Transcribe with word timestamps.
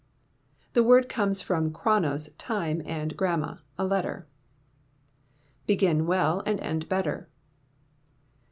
The 0.73 0.83
word 0.83 1.07
comes 1.07 1.43
from 1.43 1.71
Chronos, 1.71 2.31
time, 2.39 2.81
and 2.87 3.15
gramma, 3.15 3.61
a 3.77 3.85
letter. 3.85 4.25
[BEGIN 5.67 6.07
WELL 6.07 6.41
AND 6.43 6.59
END 6.59 6.89
BETTER. 6.89 7.29